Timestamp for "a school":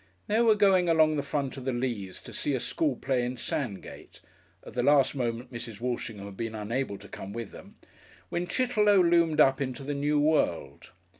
2.55-2.95